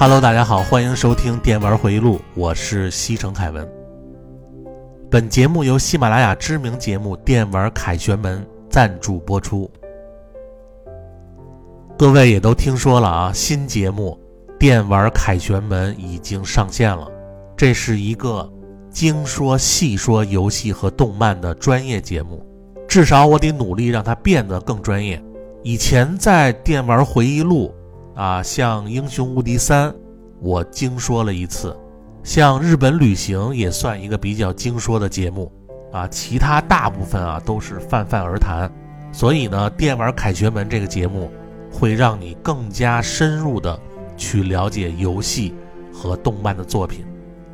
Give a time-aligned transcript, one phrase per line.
[0.00, 3.68] Hello，大家好，欢迎收听《电玩回忆录》，我是西城凯文。
[5.10, 9.68] 本节目由喜马拉雅知名节目《电玩凯旋门》赞助播出。
[11.98, 14.16] 各位也都听说了啊，新节目
[14.56, 17.10] 《电玩凯旋门》已经上线了。
[17.56, 18.48] 这是一个
[18.92, 22.46] 精说细说游戏和动漫的专业节目，
[22.86, 25.20] 至少我得努力让它变得更专业。
[25.64, 27.66] 以前在《电玩回忆录》
[28.18, 29.88] 啊，像《英雄无敌三》，
[30.40, 31.70] 我精说了一次；
[32.24, 35.52] 像《日本旅行》也算一个比较精说的节目
[35.92, 36.04] 啊。
[36.08, 38.68] 其他大部分啊都是泛泛而谈。
[39.12, 41.30] 所以呢，《电玩凯旋门》这个节目
[41.70, 43.78] 会让你更加深入的
[44.16, 45.54] 去了解游戏
[45.92, 47.06] 和动漫的作品。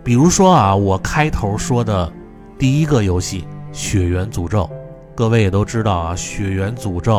[0.02, 2.10] 比如说啊，我开头说的
[2.58, 4.62] 第一个游戏《血缘诅咒》，
[5.14, 7.18] 各位也都知道啊，《血缘诅咒》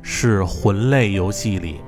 [0.00, 1.80] 是魂类游戏里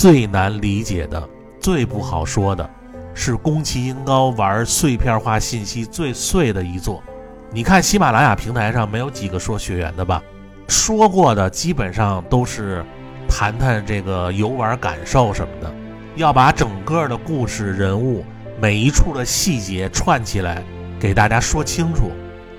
[0.00, 1.28] 最难理解的、
[1.60, 2.66] 最不好说的，
[3.12, 7.02] 是宫崎英高玩碎片化信息最碎的一作。
[7.52, 10.22] 你看喜马拉雅平台上没有几个说血缘的吧？
[10.68, 12.82] 说过的基本上都是
[13.28, 15.70] 谈谈这个游玩感受什么的，
[16.16, 18.24] 要把整个的故事、人物
[18.58, 20.64] 每一处的细节串起来，
[20.98, 22.10] 给大家说清楚。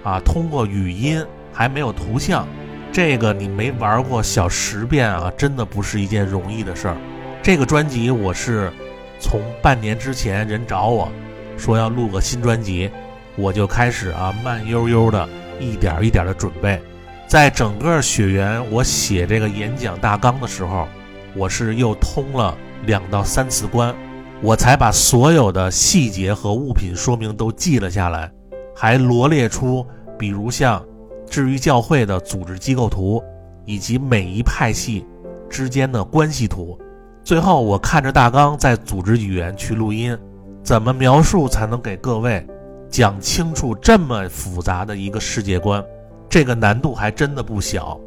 [0.04, 2.48] 啊，通过语音还没有图像，
[2.92, 6.96] 这个你没玩过小十遍啊，真的不是一件容易的事儿。
[7.44, 8.72] 这个专辑我是
[9.20, 11.12] 从半年之前人找我
[11.58, 12.90] 说要录个新专辑，
[13.36, 15.28] 我就开始啊慢悠悠的
[15.60, 16.80] 一点一点的准备。
[17.28, 20.88] 在整个雪原我写这个演讲大纲的时候，
[21.36, 23.96] 我是又通了两到三次关，
[24.42, 28.32] 我才把所有的细节和物品说明都记了下来，
[28.76, 29.84] 还罗列出
[30.18, 30.84] 比如像
[31.28, 33.24] 治愈教会的组织机构图，
[33.66, 35.04] 以及每一派系
[35.50, 36.78] 之间的关系图。
[37.24, 40.18] 最后，我看着大纲再组织语言去录音，
[40.64, 42.46] 怎么描述才能给各位
[42.90, 45.84] 讲清楚这么复杂的一个世界观？
[46.28, 48.00] 这个难度还真的不小。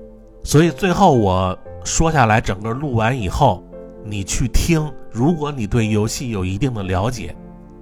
[0.42, 3.62] 所以最后我说下来，整个录完以后，
[4.04, 7.34] 你去听，如果你对游戏有一定的了解，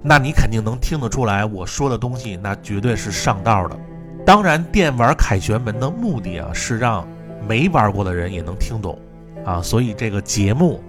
[0.03, 3.75] 那你肯定能听得出来，我说的东西那绝对是上道的。
[4.23, 7.05] 当然，电玩凯旋门的目的啊，是让
[7.47, 8.97] 没玩过的人也能听懂
[9.43, 10.79] 啊，所以这个节目。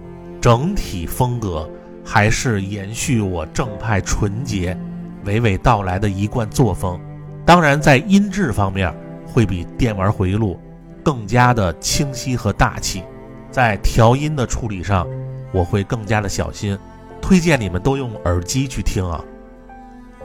[0.45, 1.67] 整体风格
[2.05, 4.77] 还是延续我正派、纯洁、
[5.25, 7.01] 娓娓道来的一贯作风。
[7.43, 8.93] 当然，在音质方面
[9.25, 10.59] 会比《电玩回忆录》
[11.03, 13.01] 更加的清晰和大气。
[13.49, 15.07] 在调音的处理上，
[15.51, 16.77] 我会更加的小心。
[17.19, 19.19] 推荐你们都用耳机去听啊。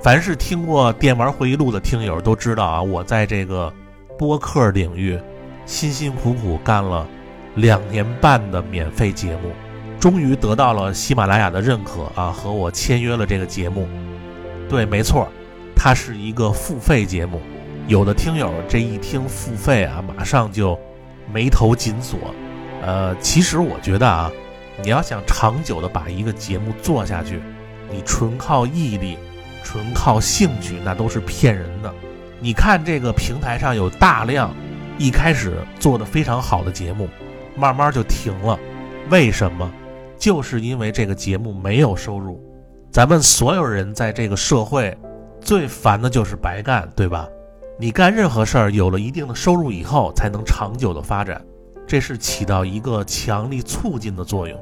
[0.02, 3.72] 凡是听过《电玩回忆录》的听友都知道啊，我在这个
[4.18, 5.18] 播客领域
[5.64, 7.08] 辛辛苦苦干了
[7.54, 9.50] 两年半的免费节目。
[10.00, 13.86] 终于得到了喜马拉雅的认可啊，和我签约了这个节目。
[14.66, 15.28] 对，没错，
[15.76, 17.38] 它是一个付费节目。
[17.86, 20.78] 有的听友这一听付费啊，马上就
[21.30, 22.18] 眉头紧锁。
[22.82, 24.32] 呃，其实我觉得啊，
[24.82, 27.42] 你要想长久的把一个节目做下去，
[27.90, 29.18] 你纯靠毅力、
[29.62, 31.92] 纯靠兴趣，那都是骗人的。
[32.38, 34.54] 你看这个平台上有大量
[34.96, 37.06] 一开始做的非常好的节目，
[37.54, 38.58] 慢慢就停了，
[39.10, 39.70] 为什么？
[40.20, 42.38] 就是因为这个节目没有收入，
[42.92, 44.96] 咱们所有人在这个社会
[45.40, 47.26] 最烦的就是白干，对吧？
[47.78, 51.42] 你干任何事儿有了一定的收入以后，才能长久的发展，
[51.86, 54.60] 这是起到一个强力促进的作用。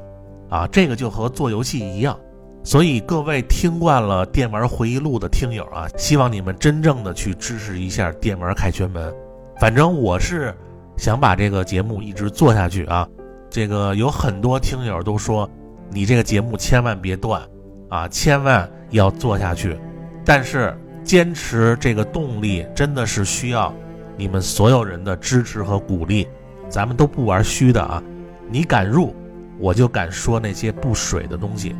[0.49, 2.17] 啊，这个就和做游戏一样。
[2.63, 9.11] 所以各位听惯了《电玩回忆录》的听友啊，希望你们真正的去支持一下《电玩凯旋门》。
[9.59, 10.55] 反正我是
[10.97, 13.05] 想把这个节目一直做下去啊。
[13.49, 15.49] 这个有很多听友都说，
[15.89, 17.41] 你这个节目千万别断
[17.89, 19.77] 啊，千万要做下去。
[20.23, 23.73] 但是坚持这个动力真的是需要
[24.15, 26.27] 你们所有人的支持和鼓励。
[26.69, 28.03] 咱们都不玩虚的啊，
[28.47, 29.15] 你敢入，
[29.57, 31.75] 我就敢说那些不水的东西。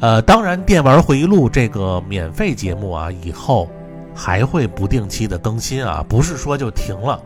[0.00, 3.70] 呃，当然，《电玩回忆录》这个免费节目啊，以后
[4.14, 7.18] 还会不定期的更新啊，不是说就停了。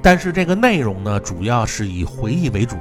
[0.00, 2.76] 但是这个内容呢，主要是以回忆为主。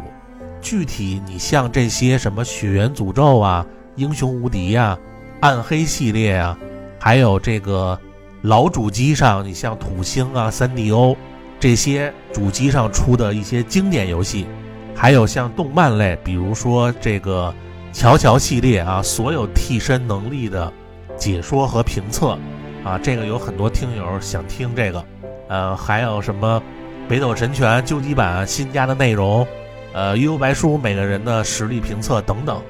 [0.62, 3.66] 具体你像这些什么《血缘诅咒》啊、
[3.96, 4.98] 《英雄无敌》呀、
[5.42, 6.58] 暗黑系列啊，
[7.00, 8.00] 还有这个
[8.42, 11.16] 老主机上，你像土星啊、三 DO
[11.60, 14.48] 这些主机上出的一些经典游戏，
[14.96, 17.54] 还有像动漫类，比如说这个。
[17.94, 20.72] 乔乔系列啊，所有替身能力的
[21.18, 22.38] 解说和评测
[22.86, 25.06] 啊，这个有很多听友想听这个，
[25.50, 26.63] 呃，还有什么
[27.10, 29.46] 北斗神拳究极版新加的内容，
[29.93, 32.61] 呃，悠悠白书每个人的实力评测等等，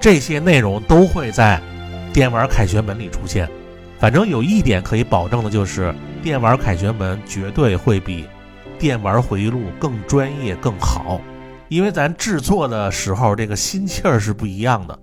[0.00, 1.60] 这些内容都会在
[2.12, 3.48] 电玩凯旋门里出现。
[3.98, 5.92] 反正有一点可以保证的就是，
[6.22, 8.26] 电玩凯旋门绝对会比
[8.78, 11.20] 电玩回忆录更专业更好。
[11.68, 14.98] 因为咱制作的时候，这个心气儿是不一样的。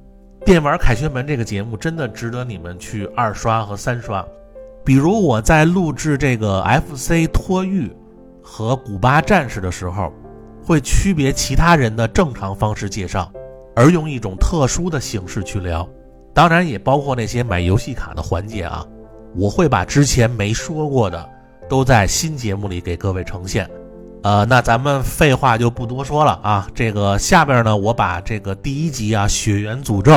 [0.46, 4.26] 电玩凯旋门这个节目真的值得你们去二刷和三刷。
[4.86, 7.92] 比如我在录制这个 FC 托育
[8.42, 10.14] 和古巴战士的时候，
[10.66, 13.32] 会区别其他人的正常方式介绍，
[13.76, 15.88] 而用一种特殊的形式去聊。
[16.34, 18.86] 当然也包括那些买游戏卡的环节啊，
[19.36, 21.30] 我会把之前没说过的
[21.70, 23.70] 都在新节目里给各位呈现。
[24.24, 26.68] 呃，那咱们废话就不多说了啊。
[26.74, 30.14] 这个下边呢，我把这个第一集啊《血缘诅咒》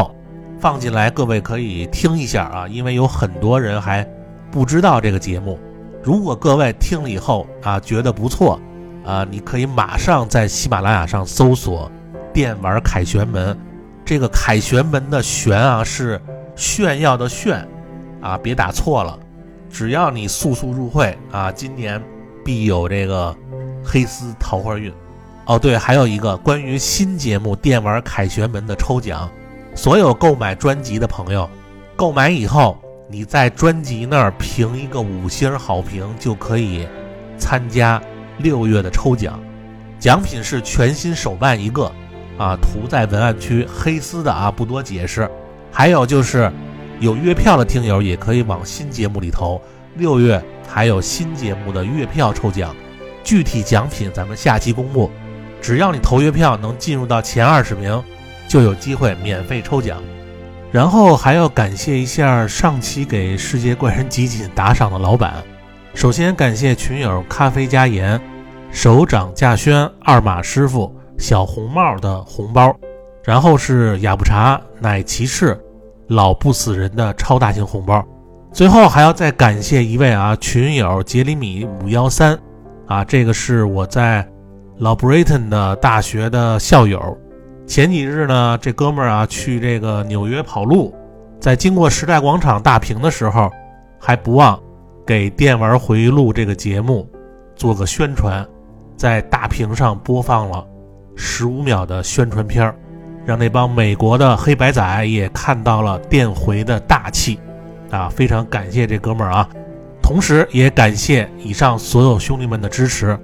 [0.59, 4.09] 放进来，各位可以听一下啊，因为有很多人还
[4.51, 5.59] 不知道这个节目。
[6.03, 8.59] 如果各位听了以后啊觉得不错
[9.09, 11.91] 啊，你可以马上在喜马拉雅上搜索
[12.31, 13.59] “电玩凯旋门”。
[14.05, 16.21] 这个“凯旋门”的“旋”啊是
[16.55, 17.67] 炫耀的“炫”，
[18.21, 19.19] 啊别打错了。
[19.71, 22.03] 只要你速速入会啊，今年
[22.45, 23.35] 必有这个。
[23.91, 24.93] 黑丝桃花运，
[25.47, 29.31] 哦对，还有一个关于新节目《电玩凯旋门》的抽奖，
[29.75, 31.49] 所有购买专辑的朋友，
[31.97, 32.77] 购买以后
[33.09, 36.87] 你在专辑那儿评一个五星好评，就可以
[37.39, 38.03] 参加
[38.39, 39.39] 六月的抽奖。
[39.99, 41.91] 奖品是全新手办一个，
[42.39, 45.29] 啊，涂在文案区，黑丝的啊，不多解释。
[45.73, 46.51] 还有就是
[47.01, 49.61] 有月票的听友也可以往新节目里投，
[49.97, 52.75] 六月还有新节目的月票抽奖。
[53.25, 55.11] 具体奖品咱们下期公布，
[55.61, 58.03] 只要你投月票能进入到前二十名，
[58.49, 60.01] 就有机会免费抽奖。
[60.71, 65.43] 然后还要感谢一下上期给世界怪人集锦打赏的老板。
[65.99, 68.21] 首先感谢群友咖啡加盐、
[68.71, 72.73] 首长稼轩、二马师傅、小红帽的红包，
[73.25, 75.61] 然后是雅布茶、奶骑士、
[76.07, 78.01] 老不死人的超大型红包。
[78.53, 82.39] 最后还要再感谢一位啊群友杰里米五幺三。
[82.87, 84.25] 啊，这个是我在
[84.77, 87.19] 老 Britain 的大学的校友。
[87.67, 90.95] 前几日呢，这哥们儿啊去这个纽约跑路，
[91.41, 93.51] 在经过时代广场大屏的时候，
[93.99, 94.57] 还不忘
[95.09, 97.09] 给《电玩回忆录》这个节目
[97.57, 98.47] 做个宣传，
[98.95, 100.63] 在大屏上播放了
[101.17, 102.77] 十五秒的宣传片儿，
[103.25, 107.41] 让那帮美国的黑白仔也看到了电回的大气。
[107.89, 109.49] 啊，非常感谢这哥们儿啊！
[110.03, 113.19] 同时，也感谢以上所有兄弟们的支持，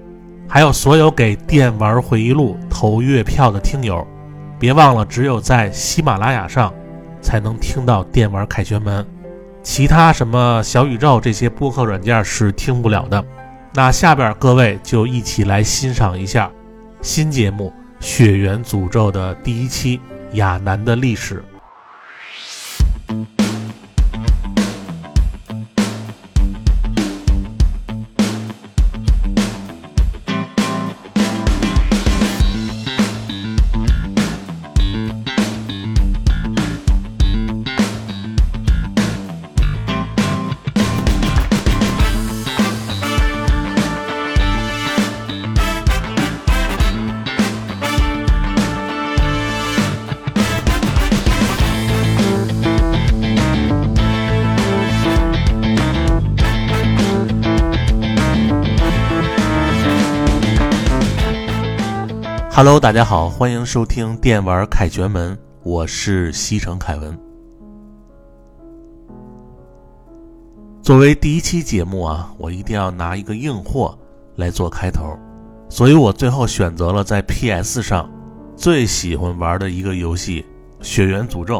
[0.48, 4.06] 还有所有给《电玩回忆录》投月票的听友。
[4.58, 6.72] 别忘了，只有在喜马拉雅上
[7.20, 9.04] 才能听到《电玩凯旋门》，
[9.64, 13.24] 其他什么小宇宙这些播客软件是听不了的。
[13.72, 16.48] 那下边各位就一起来欣赏一下
[17.00, 17.72] 新节目
[18.04, 19.98] 《血缘诅咒》的第一期
[20.34, 21.42] 亚楠的历史。
[62.56, 67.18] Hello，大家好，欢迎收听电玩凯旋门，我是西城凯文。
[70.80, 73.98] 作为第一期节目啊，我一定要拿一个硬货
[74.36, 75.18] 来做开头，
[75.68, 78.08] 所以我最后选择了在 PS 上
[78.54, 80.46] 最喜欢玩的一个游戏
[80.86, 81.58] 《血缘诅咒》。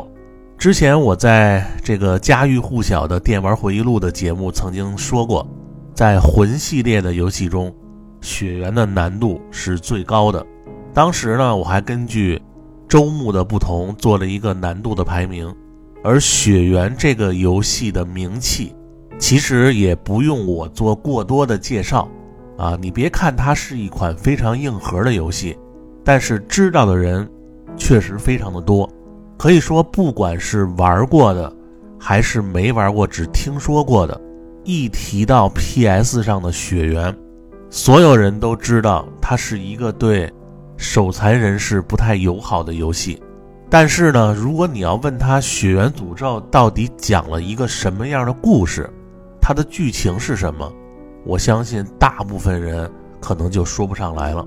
[0.57, 5.45] 之前我在这个家喻户晓的电玩回忆录的节目曾经说过，
[5.93, 7.75] 在魂系列的游戏中，
[8.21, 10.47] 血缘的难度是最高的。
[10.95, 12.41] 当时呢，我还根据
[12.89, 15.53] 周目的不同做了一个难度的排名。
[16.05, 18.77] 而血缘这个游戏的名气，
[19.19, 22.07] 其实也不用我做过多的介绍
[22.59, 22.79] 啊。
[22.81, 25.57] 你别看它是一款非常硬核的游戏，
[26.05, 27.29] 但是知道的人
[27.77, 28.89] 确实非常的多。
[29.37, 31.51] 可以说，不管是玩过的，
[31.99, 34.21] 还是没玩过只听说过的，
[34.63, 37.17] 一提到 PS 上的血缘，
[37.71, 40.31] 所有人都知道它是一个对
[40.85, 43.21] 手残人士不太友好的游戏。
[43.71, 48.88] 但是呢，如果你要问他《血缘诅咒》到底讲了一个什么样的故事，
[49.41, 50.71] 它的剧情是什么，
[51.25, 52.88] 我相信大部分人
[53.21, 54.47] 可能就说不上来了。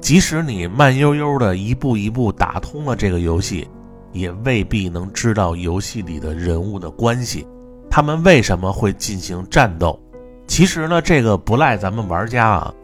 [0.00, 3.66] 即使你慢悠悠的一步一步打通了这个游戏。
[4.10, 7.46] 也未必能知道游戏里的人物的关系，
[7.90, 10.00] 他们为什么会进行战斗？
[10.46, 12.74] 其实呢，这个不赖咱们玩家啊，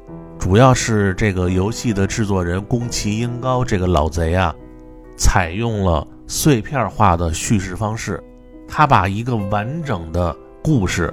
[0.45, 4.55] 主要是这个游戏的制作人宫崎英高这个老贼啊，
[5.17, 8.23] 采用了碎片化的叙事方式，
[8.69, 11.11] 他把一个完整的故事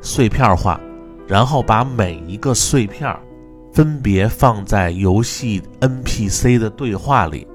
[0.00, 0.80] 碎片化，
[1.28, 3.16] 然后把每一个碎片
[3.72, 7.46] 分别放在游戏 NPC 的对话里。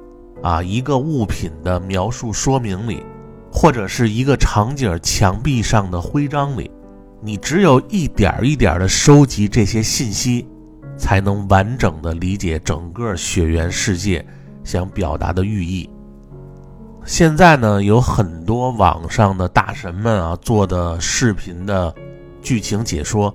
[0.41, 3.03] 啊，一个物品的描述说明里，
[3.51, 6.71] 或者是一个场景墙壁上的徽章里，
[7.21, 10.47] 你只有一点一点的收集这些信息，
[10.97, 14.25] 才能完整的理解整个血缘世界
[14.63, 15.89] 想表达的寓意。
[17.05, 21.93] 现在呢，有很多网上的大神们啊做的视频的
[22.41, 23.33] 剧情解说，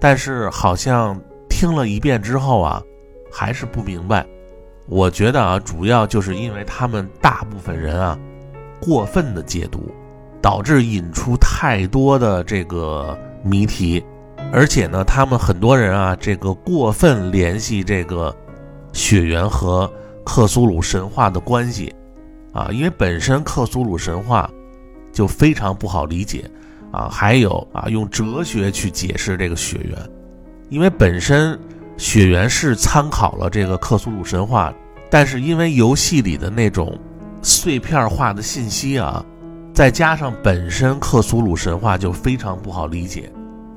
[0.00, 2.82] 但是好像听了一遍之后啊，
[3.30, 4.26] 还是不明白。
[4.88, 8.18] 我觉得啊，主要就是因为他们大部分人啊，
[8.80, 9.94] 过分的解读，
[10.42, 14.04] 导致引出太多的这个谜题，
[14.54, 18.34] 而且呢，他们很多人啊，这个过分联系这个
[18.92, 19.92] 血缘和
[20.24, 21.92] 克苏鲁神话的关系，
[22.52, 24.48] 啊，因为本身克苏鲁神话
[25.12, 26.48] 就非常不好理解，
[26.92, 29.98] 啊，还有啊，用哲学去解释这个血缘，
[30.70, 31.58] 因为本身。
[31.96, 34.74] 血缘是参考了这个克苏鲁神话，
[35.08, 36.98] 但是因为游戏里的那种
[37.40, 39.24] 碎片化的信息啊，
[39.72, 43.30] 再加上本身克苏鲁神话就非常不好理解，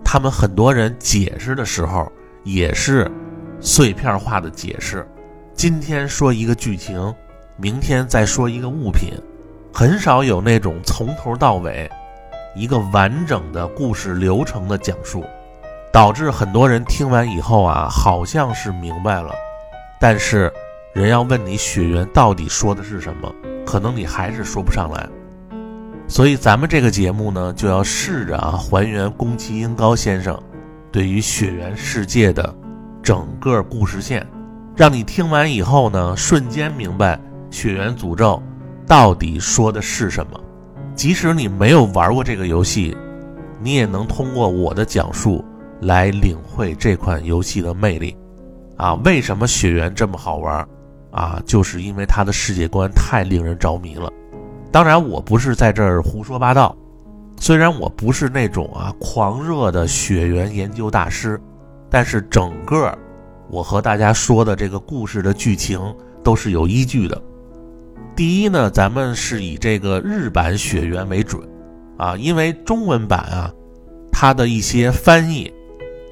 [0.09, 2.09] 他们很多人解释的时候
[2.45, 3.11] 也是
[3.59, 5.05] 碎片化的解释。
[5.53, 7.13] 今天说一个剧情，
[7.57, 9.11] 明天再说一个物品，
[9.73, 11.91] 很少有那种从头到尾
[12.55, 15.25] 一个完整的故事流程的讲述。
[15.91, 19.33] 导致很多人听完以后啊，好像是明白了，
[19.99, 20.49] 但是
[20.93, 23.29] 人要问你血缘到底说的是什么，
[23.65, 25.09] 可能你还是说不上来。
[26.07, 30.39] 所以咱们这个节目呢，就要试着啊还原宫崎英高先生
[30.91, 32.55] 对于血缘世界的
[33.03, 34.25] 整个故事线，
[34.75, 37.19] 让你听完以后呢，瞬间明白
[37.51, 38.41] 血缘诅咒
[38.87, 40.39] 到底说的是什么。
[40.95, 42.95] 即使你没有玩过这个游戏，
[43.61, 45.43] 你也能通过我的讲述。
[45.79, 48.17] 来领会这款游戏的魅力，
[48.77, 50.67] 啊，为什么血缘这么好玩？
[51.11, 54.11] 啊，就是因为它的世界观太令人着迷了。
[54.77, 56.77] 当然，我不是在这儿胡说八道，
[57.39, 61.41] 虽然我不是那种啊狂热的血缘研究大师，
[61.89, 62.95] 但是整个
[63.49, 65.81] 我和大家说的这个故事的剧情
[66.23, 67.19] 都是有依据的。
[68.15, 71.41] 第一呢，咱们是以这个日版血缘为准，
[71.97, 73.51] 啊，因为中文版啊，
[74.11, 75.51] 它的一些翻译。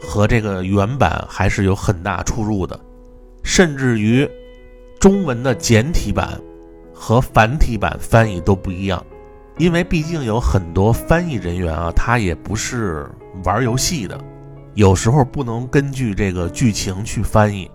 [0.02, 2.80] 和这个原版还是有很大出入的，
[3.44, 4.28] 甚至于
[5.00, 6.42] 中文的简体版
[6.96, 9.06] 和繁体版翻译都不一样，
[9.58, 13.06] 因为毕竟有很多翻译人员啊，他也不是
[13.44, 14.18] 玩游戏的，
[14.74, 17.70] 有时候不能根据这个剧情去翻译。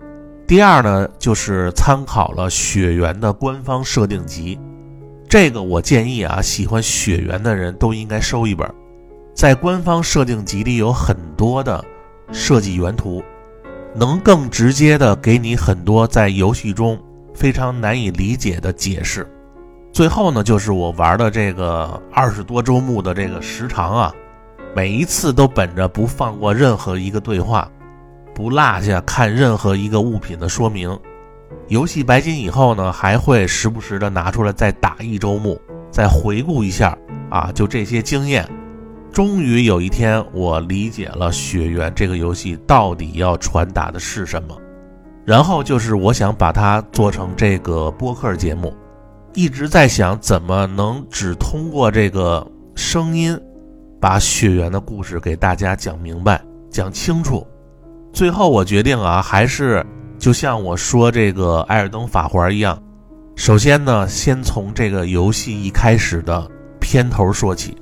[0.47, 4.59] 第二呢，就是参考了雪原的官方设定集，
[5.29, 8.69] 这个我建议啊，喜欢雪原的人都应该收一本，
[9.33, 11.85] 在官方设定集里有很多的。
[12.33, 13.21] 设计原图，
[13.93, 16.97] 能更直接的给你很多在游戏中
[17.33, 19.27] 非常难以理解的解释。
[19.91, 24.13] 最后呢，就是我玩的这个二十多周目的这个时长啊，
[24.73, 27.69] 每一次都本着不放过任何一个对话，
[28.33, 30.97] 不落下看任何一个物品的说明，
[31.67, 35.59] 游戏白金以后呢，还会时不时的拿出来再打一周目，
[35.91, 36.97] 再回顾一下
[37.29, 38.47] 啊，就这些经验。
[39.11, 44.57] 终于有一天，我理解了《血缘》这个游戏到底要传达的是什么。
[45.25, 48.73] 然后就是我想把它做成这个播客节目，
[49.33, 53.39] 一直在想怎么能只通过这个声音，
[53.99, 57.45] 把《血缘》的故事给大家讲明白、讲清楚。
[58.11, 59.85] 最后我决定啊，还是。
[60.19, 62.79] 就像我说这个《艾尔登法环》一样，
[63.35, 66.47] 首先呢，先从这个游戏一开始的
[66.79, 67.75] 片头说起。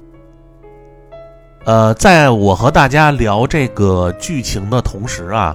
[1.65, 5.53] 呃，在我和大家聊这个剧情的同时啊，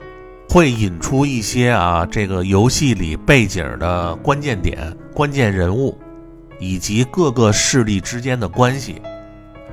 [0.55, 5.99] 会引出一些啊，这个游戏里背景的关键点、关键人物，
[6.61, 9.03] 以及各个势力之间的关系，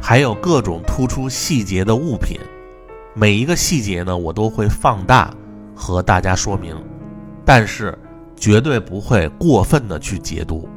[0.02, 2.40] 还有各种突出细节的物品。
[3.14, 5.32] 每一个细节呢，我都会放大
[5.76, 6.76] 和大家说明。
[7.46, 7.96] 但是，
[8.36, 10.68] 绝对不会过分的去解读。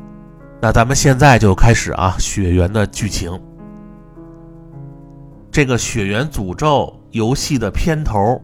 [0.61, 3.41] 那咱们现在就开始啊，《血缘》的剧情。
[5.51, 8.39] 这个《血缘诅咒》游戏的片头，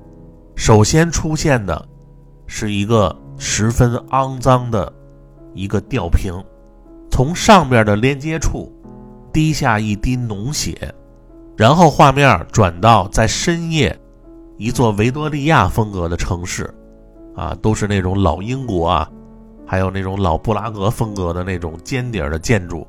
[0.60, 1.88] 首先出现的
[2.46, 4.92] 是一个十分肮脏的
[5.54, 6.34] 一个吊瓶，
[7.10, 8.70] 从上边的连接处
[9.32, 10.94] 滴下一滴脓血，
[11.56, 13.98] 然后画面转到在深夜，
[14.58, 16.70] 一座维多利亚风格的城市。
[17.34, 19.10] 啊，都是那种老英国啊，
[19.66, 22.86] 还有那种老布拉格风格的那种尖顶的建筑，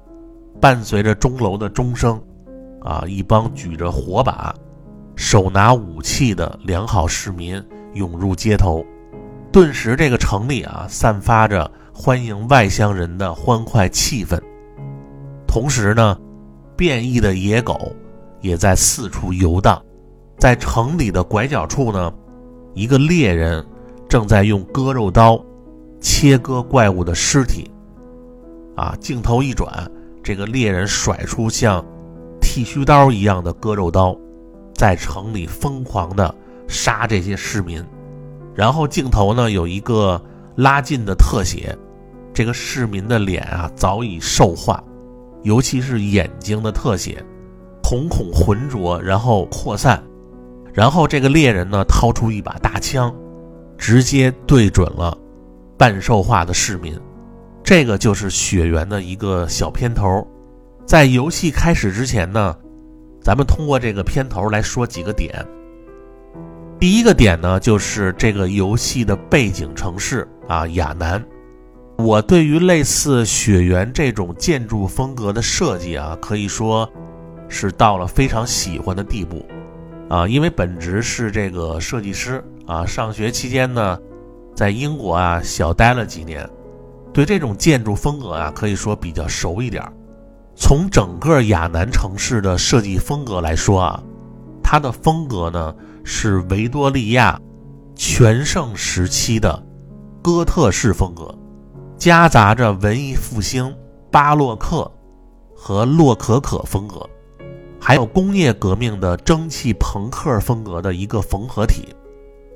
[0.59, 2.21] 伴随着钟楼的钟声，
[2.81, 4.53] 啊，一帮举着火把、
[5.15, 7.63] 手拿武器的良好市民
[7.93, 8.85] 涌入街头，
[9.51, 14.39] 顿时这个城里啊，散发着欢迎外乡人的欢快气氛。
[15.47, 16.17] 同时呢，
[16.75, 17.91] 变异的野狗
[18.41, 19.81] 也在四处游荡，
[20.37, 22.13] 在城里的拐角处呢，
[22.73, 23.65] 一个猎人。
[24.09, 25.41] 正在用割肉刀
[26.01, 27.71] 切割怪物的尸体，
[28.75, 28.93] 啊！
[28.99, 29.89] 镜头一转，
[30.21, 31.81] 这个猎人甩出像
[32.41, 34.13] 剃须刀一样的割肉刀，
[34.81, 36.33] 在城里疯狂的
[36.67, 37.85] 杀这些市民。
[38.55, 40.19] 然后镜头呢有一个
[40.55, 41.77] 拉近的特写，
[42.33, 44.83] 这个市民的脸啊早已兽化，
[45.43, 47.23] 尤其是眼睛的特写，
[47.83, 50.03] 瞳孔浑浊，然后扩散。
[50.73, 53.13] 然后这个猎人呢掏出一把大枪。
[53.77, 55.15] 直接对准了
[55.77, 56.99] 半兽化的市民，
[57.63, 60.27] 这个就是血缘的一个小片头。
[60.87, 62.55] 在游戏开始之前呢，
[63.21, 65.45] 咱们通过这个片头来说几个点。
[66.79, 71.23] 第一个点呢，就是这个游戏的背景城市啊，亚南。
[71.97, 76.91] 我对于类似雪原这种建筑风格的设计啊，可以说
[77.47, 79.45] 是到了非常喜欢的地步
[80.09, 82.43] 啊，因为本职是这个设计师。
[82.67, 83.99] 啊，上学期间呢，
[84.55, 86.49] 在英国啊小待了几年，
[87.11, 89.91] 对这种建筑风格啊可以说比较熟一点儿。
[90.55, 94.03] 从整个亚南城市的设计风格来说啊，
[94.61, 97.39] 它的风格呢是维多利亚
[97.95, 99.63] 全盛时期的
[100.21, 101.33] 哥特式风格，
[101.97, 103.75] 夹杂着文艺复兴、
[104.11, 104.89] 巴洛克
[105.55, 107.07] 和洛可可风格，
[107.79, 111.87] 还有工业革命的蒸汽朋克风格的一个缝合体。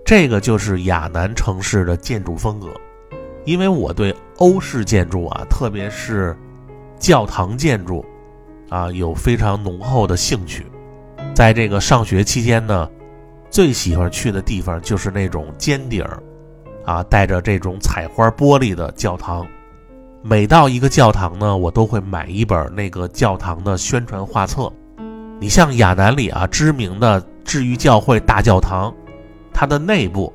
[0.06, 2.68] 这个就是亚南城市的建筑风格，
[3.46, 6.38] 因为我对欧式建筑啊，特别是
[6.98, 8.06] 教堂建筑
[8.70, 10.66] 啊，有非常浓厚的兴趣。
[11.34, 12.90] 在这个上学期间呢，
[13.50, 16.22] 最喜欢去的地方就是那种尖顶儿
[16.86, 19.46] 啊，带着这种彩花玻璃的教堂。
[20.22, 24.72] 每到一个教堂呢，我都会买一本那个教堂的宣传画册。
[25.40, 28.94] 你像亚南里啊，知名的治愈教会大教堂。
[29.54, 30.34] 它的内部，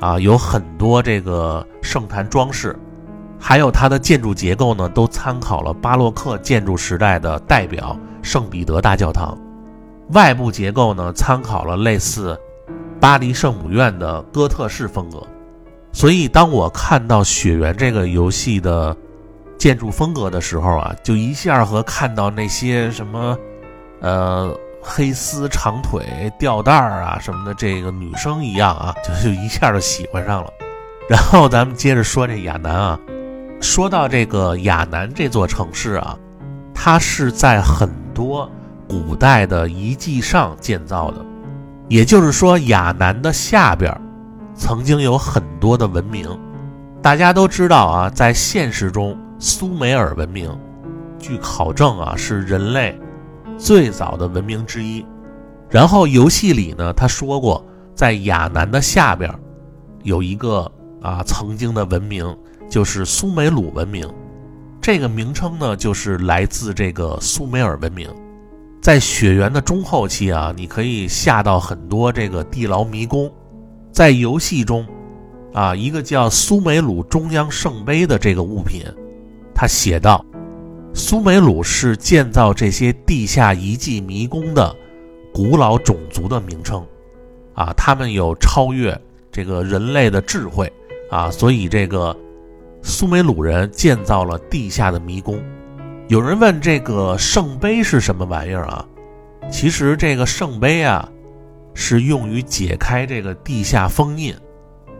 [0.00, 2.76] 啊，有很多这个圣坛装饰，
[3.44, 9.36] 还有它的建筑结构呢，都参考了巴洛克建筑时代的代表圣彼得大教堂。
[10.10, 12.38] 外部结构呢，参考了类似
[13.00, 15.20] 巴黎圣母院的哥特式风格。
[15.92, 18.96] 所以，当我看到《血缘》这个游戏的
[19.58, 23.36] 建筑风格的时候啊，就一下和看到那些什么，
[24.00, 24.56] 呃。
[24.84, 26.04] 黑丝长腿
[26.40, 30.50] 吊带儿啊什么的，这个女生一样啊，就就一下就喜欢上了。
[31.08, 32.98] 然后咱们接着说这亚南啊，
[33.62, 36.18] 说到这个亚南这座城市啊，
[36.74, 38.50] 它是在很多
[38.88, 41.24] 古代的遗迹上建造的，
[41.88, 43.96] 也就是说亚南的下边
[44.52, 46.28] 曾经有很多的文明。
[47.00, 50.50] 大家都知道啊，在现实中苏美尔文明，
[51.18, 52.98] 据考证啊是人类。
[53.56, 55.06] 最早的文明之一，
[55.70, 59.32] 然后游戏里呢，他说过，在亚南的下边，
[60.02, 60.68] 有一个
[61.00, 62.36] 啊曾经的文明
[62.72, 64.08] 就是苏美鲁文明。
[64.80, 68.08] 这个名称呢，就是来自这个苏美尔文明。
[68.80, 73.30] 在雪原的中后期啊，你可以下到很多这个地牢迷宫。
[73.92, 74.86] 在游戏中，
[75.52, 78.80] 啊，一个叫苏美鲁中央圣杯的这个物品，
[79.54, 80.24] 他写道：
[80.94, 84.74] 苏美鲁是建造这些地下遗迹迷宫的
[85.30, 86.82] 古老种族的名称。
[87.52, 88.98] 啊，他们有超越
[89.30, 90.72] 这个人类的智慧
[91.10, 92.16] 啊，所以这个
[92.82, 95.42] 苏美鲁人建造了地下的迷宫。
[96.08, 98.84] 有人问这个圣杯是什么玩意儿啊？
[99.50, 101.08] 其实这个圣杯啊。
[101.74, 104.34] 是用于解开这个地下封印。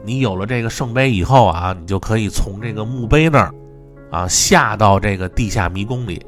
[0.03, 3.55] 你有了这个圣杯以后啊，你就可以从这个墓碑那儿
[4.11, 6.25] 啊下到这个地下迷宫里。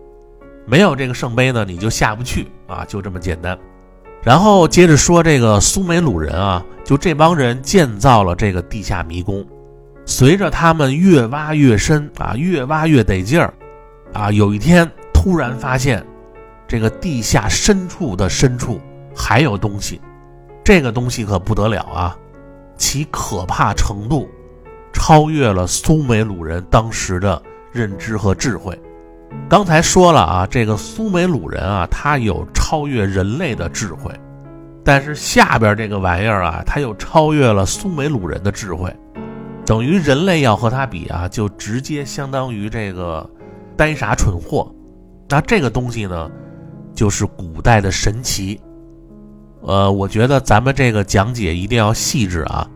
[0.67, 3.59] 没有这个圣杯呢，你就下不去啊，就这么简单。
[4.23, 9.43] 然后接着说这个苏美鲁人啊，就这帮人建造了这个地下迷宫。
[10.07, 13.53] 随着他们越挖越深啊，越挖越得劲儿
[14.12, 16.05] 啊，有一天突然发现
[16.69, 18.81] 这个地下深处的深处
[19.17, 20.01] 还有东西。
[20.62, 22.17] 这个东西可不得了啊，
[22.77, 24.29] 其可怕程度
[24.93, 27.40] 超越了苏美鲁人当时的
[27.73, 28.79] 认知和智慧。
[29.49, 34.11] 刚才说了啊，这个苏美鲁人啊，他有超越人类的智慧，
[34.85, 38.95] 但是下边这个玩意儿啊，他又超越了苏美鲁人的智慧，
[39.66, 43.29] 等于人类要和他比啊，就直接相当于这个
[43.77, 44.70] 呆傻蠢货。
[45.29, 46.31] 那这个东西呢，
[46.94, 48.61] 就是古代的神奇。
[49.62, 52.68] 呃，我觉得咱们这个讲解一定要细致啊，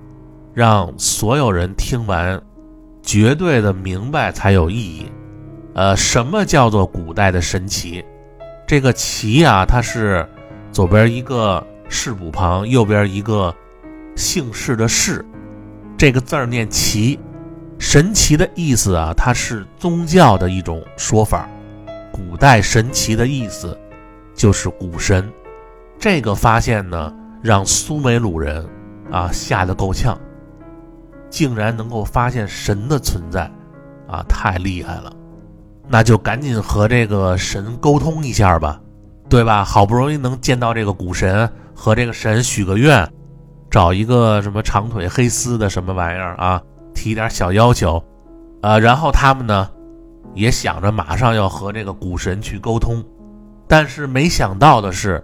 [0.54, 2.40] 让所有人听完，
[3.02, 5.04] 绝对的明白才有意义。
[5.74, 8.02] 呃，什么叫做古代的神奇？
[8.66, 10.26] 这个“奇”啊，它是
[10.72, 13.54] 左边一个士补旁，右边一个
[14.16, 15.24] 姓氏的“氏”，
[15.98, 17.18] 这个字儿念“奇”。
[17.80, 21.48] 神奇的意思啊，它是宗教的一种说法。
[22.12, 23.76] 古代神奇的意思
[24.34, 25.28] 就是古神。
[25.98, 28.64] 这个发现呢，让苏美鲁人
[29.10, 30.16] 啊吓得够呛，
[31.30, 33.50] 竟然能够发现神的存在，
[34.06, 35.12] 啊，太厉害了！
[35.88, 38.80] 那就赶紧和这个神沟通一下吧，
[39.28, 39.64] 对吧？
[39.64, 43.08] 好不容易能见到这个古神，和这个神许个愿，
[43.70, 46.62] 找一个什么长腿黑丝的什么玩意儿啊，
[46.94, 48.02] 提点小要求，
[48.62, 49.70] 啊，然后他们呢
[50.34, 53.04] 也想着马上要和这个古神去沟通，
[53.66, 55.22] 但是没想到的是。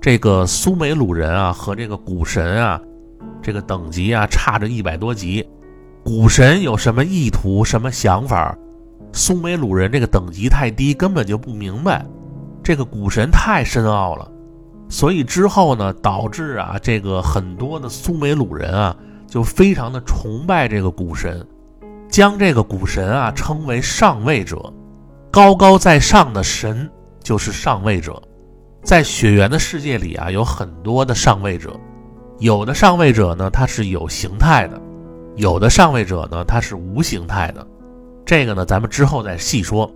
[0.00, 2.78] 这个苏美鲁人啊，和这个古神啊，
[3.40, 5.42] 这个等级啊，差着一百多级。
[6.04, 8.54] 古神有什么意图、什么想法？
[9.14, 12.04] 苏美鲁人这个等级太低，根本就不明白。
[12.62, 14.30] 这个古神太深奥了，
[14.94, 21.44] 所以之后呢，导致啊，这个很多的苏美鲁人啊，就非常的崇拜这个古神，
[22.08, 24.72] 将这个古神啊称为上位者，
[25.32, 26.88] 高高在上的神
[27.20, 28.22] 就是上位者。
[28.84, 31.76] 在雪原的世界里啊，有很多的上位者，
[32.38, 34.76] 有的上位者呢，他是有形态的；
[35.34, 37.66] 有的上位者呢，他是无形态的。
[38.24, 39.92] 这个呢，咱们之后再细说。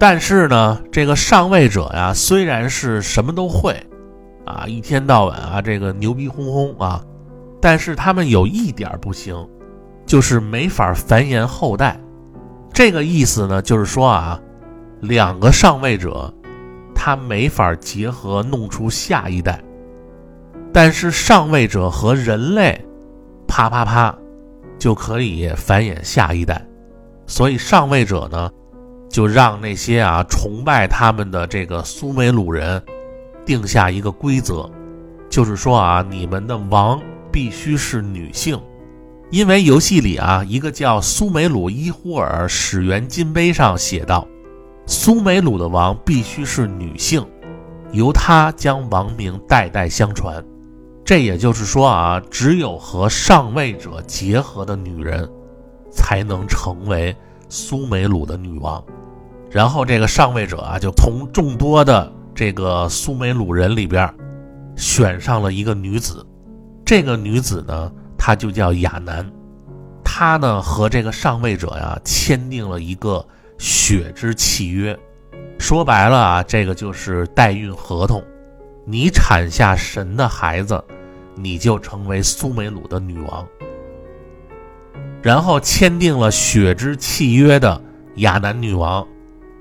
[0.00, 3.80] 但是呢，这个上位者呀，虽然是什么都会，
[4.44, 7.04] 啊，一天到晚啊，这个牛逼哄哄啊，
[7.60, 9.34] 但是他们有一点不行，
[10.06, 11.98] 就是没法繁衍后代。
[12.72, 14.40] 这个意思呢，就是说啊，
[15.00, 16.32] 两个上位者。
[17.04, 19.60] 他没法结合弄出下一代，
[20.72, 22.80] 但是上位者和人类，
[23.48, 24.16] 啪啪啪，
[24.78, 26.64] 就可以繁衍下一代。
[27.26, 28.48] 所以上位者呢，
[29.10, 32.80] 就让那些啊崇拜他们的这个苏美鲁人，
[33.44, 34.70] 定下一个规则，
[35.28, 37.00] 就是说啊，你们的王
[37.30, 38.60] 必须是女性，
[39.30, 44.26] 因为游戏里啊，一个叫苏美鲁伊呼尔始源金碑上写道。
[44.84, 47.24] 苏美鲁的王必须是女性，
[47.92, 50.44] 由她将王名代代相传。
[51.04, 55.28] 这也就是说啊，只有和上位者结合的女人，
[55.90, 57.16] 才能成为
[57.48, 58.82] 苏美鲁的女王。
[59.50, 64.12] 然后这个上位者啊，就从众多的这个苏美鲁人里边，
[64.76, 66.26] 选上了一个女子。
[66.84, 69.30] 这个女子呢，她就叫亚楠。
[70.04, 73.24] 她呢，和这个上位者呀，签订了一个。
[73.58, 74.98] 血之契约，
[75.56, 78.20] 说白了啊，这个就是代孕合同。
[78.84, 80.82] 你产下神的孩子，
[81.36, 83.46] 你就成为苏美鲁的女王。
[85.22, 87.80] 然后签订了血之契约的
[88.16, 89.06] 亚楠女王，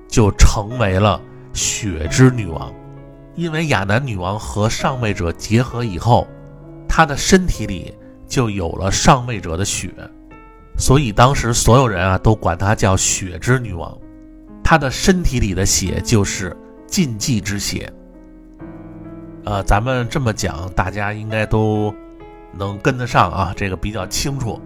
[0.07, 1.21] 就成为了
[1.53, 2.71] 血之女王。
[3.35, 6.27] 因为亚楠女王和上位者结合以后，
[6.87, 7.93] 她的身体里
[8.27, 9.89] 就有了上位者的血。
[10.77, 13.97] 所以当时所有人啊都管她叫血之女王。
[14.63, 16.55] 她的身体里的血就是
[16.87, 17.91] 禁忌之血。
[19.43, 21.93] 呃，咱们这么讲，大家应该都
[22.53, 24.61] 能跟得上啊，这个比较清楚。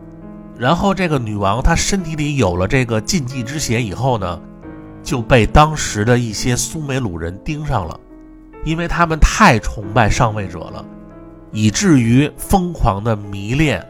[0.57, 4.41] 然后这个女王她身体里有了这个禁忌之血以后呢，
[5.05, 7.97] 就被当时的一些苏美鲁人盯上了，
[8.65, 10.83] 因为他们太崇拜上位者了，
[11.51, 13.87] 以至于疯狂的迷恋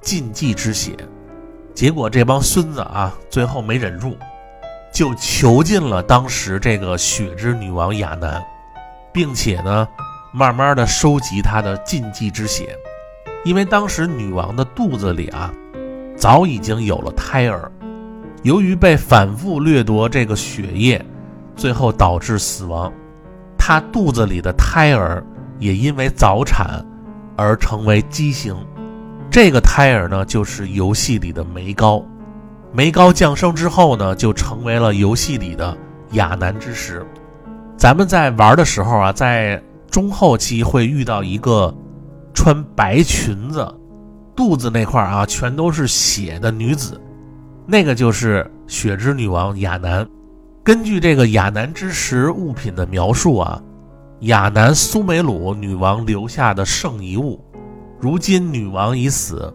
[0.00, 0.96] 禁忌之血。
[1.74, 4.16] 结果这帮孙子啊，最后没忍住，
[4.90, 8.42] 就囚禁了当时这个血之女王亚楠，
[9.12, 9.86] 并且呢，
[10.32, 12.74] 慢慢的收集她的禁忌之血，
[13.44, 15.52] 因为当时女王的肚子里啊，
[16.16, 17.70] 早已经有了胎儿，
[18.46, 21.04] 由于被反复掠夺这个血液，
[21.56, 22.92] 最后导致死亡，
[23.58, 25.20] 她肚子里的胎儿
[25.58, 26.86] 也因为早产
[27.36, 28.56] 而成为畸形。
[29.28, 32.00] 这个胎儿呢，就是游戏里的梅高。
[32.72, 35.76] 梅高降生之后呢，就成为了游戏里的
[36.12, 37.04] 亚男之石。
[37.76, 41.76] 咱们在玩的时候啊，在中后期会遇到一个
[42.32, 43.66] 穿白裙子、
[44.36, 47.00] 肚子那块啊全都是血的女子，
[47.66, 50.06] 那个就是血之女王亚楠。
[50.62, 53.60] 根据这个亚楠之石物品的描述啊，
[54.20, 57.40] 亚楠苏美鲁女王留下的圣遗物。
[58.00, 59.52] 如今女王已死，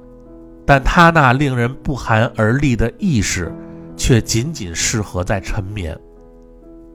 [0.65, 3.53] 但她那令人不寒而栗的意识，
[3.95, 5.97] 却仅仅适合在沉眠。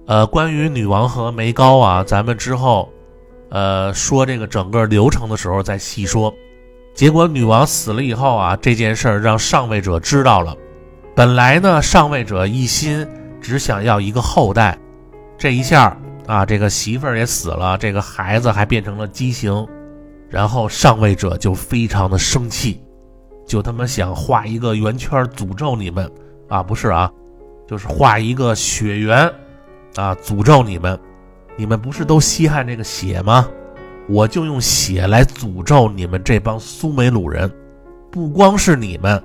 [0.07, 2.91] 呃，关于女王和梅高啊，咱们之后，
[3.51, 6.33] 呃，说这个整个流程的时候再细说。
[6.95, 10.57] 结果女王死了以后啊，这件事儿让上位者知道了。
[11.17, 13.09] 本来呢，上位者一心
[13.41, 14.79] 只想要一个后代，
[15.39, 19.67] 这一下啊，这个媳妇儿也死了，这个孩子还变成了畸形。
[20.29, 22.83] 然后上位者就非常的生气，
[23.47, 26.11] 就他妈想画一个圆圈诅咒你们
[26.51, 27.11] 啊，不是啊，
[27.67, 29.17] 就是画一个血缘
[29.95, 31.01] 啊，诅咒你们。
[31.57, 33.49] 你们不是都稀罕这个血吗？
[34.07, 37.51] 我就用血来诅咒你们这帮苏美鲁人，
[38.11, 39.23] 不光是你们，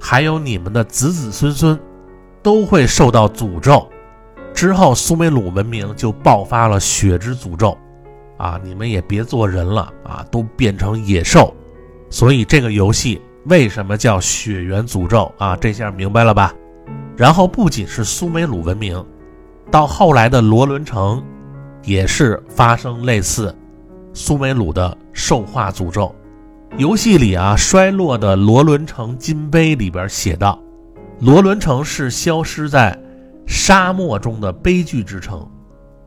[0.00, 1.78] 还有你们的子子孙孙，
[2.42, 3.88] 都会受到诅咒。
[4.54, 7.76] 之后苏美鲁文明就爆发了血之诅咒。
[8.36, 11.52] 啊，你们也别做人了啊，都变成野兽。
[12.08, 15.56] 所以这个游戏为什么叫血缘诅咒啊？
[15.56, 16.54] 这下明白了吧？
[17.16, 19.04] 然后不仅是苏美鲁文明，
[19.72, 21.20] 到后来的罗伦城，
[21.82, 23.52] 也是发生类似
[24.14, 26.14] 苏美鲁的兽化诅咒。
[26.78, 30.58] 游戏里啊，衰落的罗伦城金碑里边写道：
[31.20, 32.96] 罗伦城是消失在
[33.46, 35.46] 沙漠中的悲剧之城。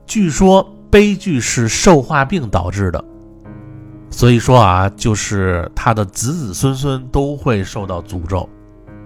[0.06, 0.68] 据说。
[0.92, 3.02] 悲剧是兽化病导致的，
[4.10, 8.50] 所以说啊，就是他的子子孙孙都会受到诅咒。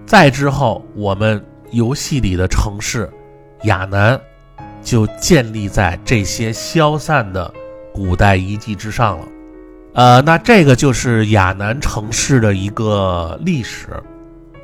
[0.04, 3.08] 再之后，我们游戏里的城市
[3.66, 4.20] 亚南
[4.82, 7.54] 就建立在这些消散的
[7.94, 9.28] 古代遗迹之上了。
[9.96, 13.88] 呃，那这个就是亚南城市的一个历史。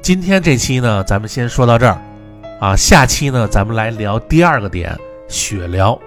[0.03, 1.99] 今天这期呢，咱们先说到这儿
[2.61, 4.95] 啊，下期呢，咱们来聊第二个点
[5.29, 5.99] 雪疗。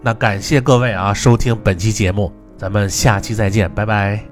[0.00, 4.29] 那感谢各位啊，收听本期节目，咱们下期再见，拜拜。